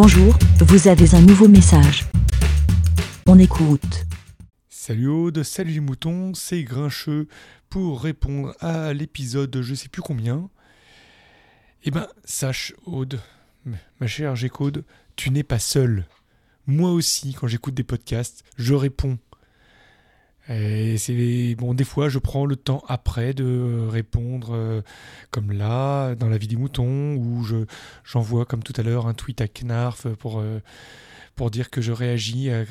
Bonjour, 0.00 0.38
vous 0.60 0.86
avez 0.86 1.12
un 1.16 1.20
nouveau 1.22 1.48
message. 1.48 2.04
On 3.26 3.36
écoute. 3.36 4.06
Salut 4.68 5.08
Aude, 5.08 5.42
salut 5.42 5.72
les 5.72 5.80
moutons, 5.80 6.34
c'est 6.34 6.62
Grincheux 6.62 7.26
pour 7.68 8.00
répondre 8.00 8.54
à 8.60 8.92
l'épisode 8.92 9.60
je 9.60 9.74
sais 9.74 9.88
plus 9.88 10.00
combien. 10.00 10.50
Eh 11.82 11.90
ben, 11.90 12.06
sache 12.24 12.74
Aude, 12.84 13.18
ma 14.00 14.06
chère 14.06 14.36
G-Code, 14.36 14.84
tu 15.16 15.30
n'es 15.32 15.42
pas 15.42 15.58
seul. 15.58 16.06
Moi 16.68 16.92
aussi, 16.92 17.34
quand 17.34 17.48
j'écoute 17.48 17.74
des 17.74 17.82
podcasts, 17.82 18.44
je 18.56 18.74
réponds. 18.74 19.18
Et 20.48 20.96
c'est 20.96 21.54
bon, 21.56 21.74
des 21.74 21.84
fois, 21.84 22.08
je 22.08 22.18
prends 22.18 22.46
le 22.46 22.56
temps 22.56 22.82
après 22.88 23.34
de 23.34 23.86
répondre, 23.88 24.50
euh, 24.52 24.80
comme 25.30 25.52
là, 25.52 26.14
dans 26.14 26.28
la 26.28 26.38
vie 26.38 26.48
des 26.48 26.56
moutons, 26.56 27.14
où 27.16 27.44
je 27.44 27.66
j'envoie, 28.04 28.46
comme 28.46 28.62
tout 28.62 28.72
à 28.76 28.82
l'heure, 28.82 29.06
un 29.06 29.14
tweet 29.14 29.40
à 29.42 29.48
Knarf 29.48 30.08
pour 30.14 30.40
euh, 30.40 30.60
pour 31.36 31.50
dire 31.50 31.70
que 31.70 31.80
je 31.80 31.92
réagis 31.92 32.50
à, 32.50 32.62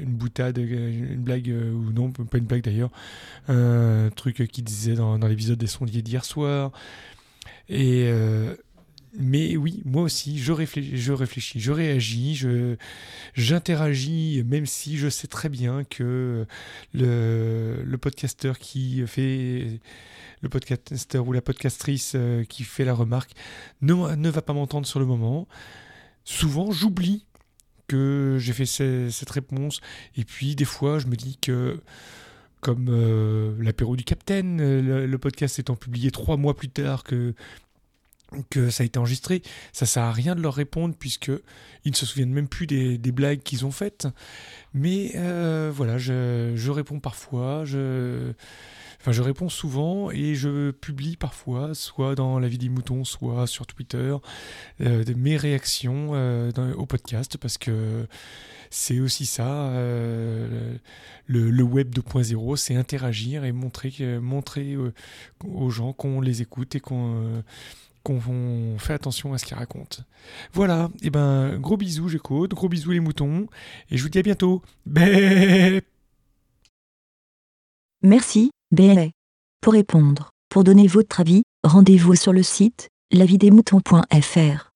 une 0.00 0.12
boutade, 0.12 0.58
une 0.58 1.22
blague 1.22 1.48
ou 1.48 1.90
non, 1.90 2.10
pas 2.10 2.36
une 2.36 2.44
blague 2.44 2.62
d'ailleurs, 2.62 2.90
un 3.48 4.10
truc 4.14 4.46
qui 4.52 4.62
disait 4.62 4.94
dans, 4.94 5.18
dans 5.18 5.26
l'épisode 5.26 5.58
des 5.58 5.66
sondiers 5.66 6.02
d'hier 6.02 6.24
soir. 6.24 6.72
Et 7.68 8.04
euh, 8.06 8.54
mais 9.18 9.56
oui, 9.56 9.82
moi 9.84 10.02
aussi, 10.02 10.38
je 10.38 10.52
réfléchis, 10.52 10.96
je, 10.96 11.12
réfléchis, 11.12 11.60
je 11.60 11.72
réagis, 11.72 12.34
je, 12.34 12.76
j'interagis, 13.34 14.42
même 14.46 14.66
si 14.66 14.96
je 14.96 15.08
sais 15.08 15.26
très 15.26 15.48
bien 15.48 15.84
que 15.84 16.46
le, 16.94 17.82
le 17.84 17.98
podcasteur 17.98 18.58
qui 18.58 19.06
fait 19.06 19.80
le 20.42 20.48
podcasteur 20.48 21.26
ou 21.26 21.32
la 21.32 21.40
podcastrice 21.40 22.12
euh, 22.14 22.44
qui 22.44 22.64
fait 22.64 22.84
la 22.84 22.94
remarque 22.94 23.32
ne, 23.82 24.14
ne 24.14 24.30
va 24.30 24.42
pas 24.42 24.52
m'entendre 24.52 24.86
sur 24.86 25.00
le 25.00 25.06
moment. 25.06 25.48
Souvent, 26.24 26.70
j'oublie 26.72 27.24
que 27.88 28.36
j'ai 28.40 28.52
fait 28.52 28.66
cette 28.66 29.30
réponse. 29.30 29.80
Et 30.16 30.24
puis, 30.24 30.56
des 30.56 30.64
fois, 30.64 30.98
je 30.98 31.06
me 31.06 31.14
dis 31.14 31.38
que, 31.40 31.80
comme 32.60 32.88
euh, 32.90 33.54
l'apéro 33.60 33.96
du 33.96 34.04
Capitaine, 34.04 34.58
le, 34.58 35.06
le, 35.06 35.18
podcast 35.18 35.58
étant 35.58 35.76
publié 35.76 36.10
trois 36.10 36.36
mois 36.36 36.56
plus 36.56 36.68
tard 36.68 37.04
que 37.04 37.34
que 38.50 38.70
ça 38.70 38.82
a 38.82 38.86
été 38.86 38.98
enregistré, 38.98 39.42
ça 39.72 39.86
sert 39.86 40.04
à 40.04 40.12
rien 40.12 40.34
de 40.34 40.40
leur 40.40 40.54
répondre 40.54 40.94
puisque 40.98 41.30
ils 41.86 41.90
ne 41.90 41.96
se 41.96 42.04
souviennent 42.04 42.32
même 42.32 42.48
plus 42.48 42.66
des, 42.66 42.98
blagues 43.12 43.40
qu'ils 43.42 43.64
ont 43.64 43.70
faites. 43.70 44.08
Mais 44.74 45.12
euh, 45.14 45.72
voilà, 45.74 45.98
je, 45.98 46.70
réponds 46.70 46.98
parfois, 46.98 47.64
je, 47.64 48.32
enfin 49.00 49.12
je 49.12 49.22
réponds 49.22 49.48
souvent 49.48 50.10
et 50.10 50.34
je 50.34 50.72
publie 50.72 51.16
parfois, 51.16 51.74
soit 51.74 52.16
dans 52.16 52.40
la 52.40 52.48
vie 52.48 52.58
des 52.58 52.68
moutons, 52.68 53.04
soit 53.04 53.46
sur 53.46 53.66
Twitter, 53.66 54.16
euh, 54.80 55.04
mes 55.16 55.36
réactions 55.36 56.10
euh, 56.14 56.50
au 56.74 56.86
podcast 56.86 57.38
parce 57.38 57.56
que 57.56 58.06
c'est 58.68 58.98
aussi 58.98 59.24
ça, 59.24 59.70
le, 61.26 61.62
web 61.62 61.94
2.0, 61.94 62.56
c'est 62.56 62.74
interagir 62.74 63.44
et 63.44 63.52
montrer, 63.52 64.18
montrer 64.20 64.76
aux 65.44 65.70
gens 65.70 65.92
qu'on 65.92 66.20
les 66.20 66.42
écoute 66.42 66.74
et 66.74 66.80
qu'on 66.80 67.44
qu'on 68.06 68.78
fait 68.78 68.92
attention 68.92 69.34
à 69.34 69.38
ce 69.38 69.44
qu'ils 69.44 69.56
racontent. 69.56 70.02
Voilà, 70.52 70.90
et 71.02 71.06
eh 71.06 71.10
ben 71.10 71.58
gros 71.58 71.76
bisous 71.76 72.08
j'écoute, 72.08 72.52
gros 72.52 72.68
bisous 72.68 72.92
les 72.92 73.00
moutons, 73.00 73.48
et 73.90 73.96
je 73.96 74.02
vous 74.02 74.08
dis 74.08 74.18
à 74.18 74.22
bientôt. 74.22 74.62
Bé 74.84 75.82
Merci, 78.02 78.50
Bé. 78.70 79.10
Pour 79.60 79.72
répondre, 79.72 80.30
pour 80.48 80.62
donner 80.62 80.86
votre 80.86 81.20
avis, 81.20 81.42
rendez-vous 81.64 82.14
sur 82.14 82.32
le 82.32 82.42
site 82.42 82.88
lavidemouton.fr. 83.10 84.75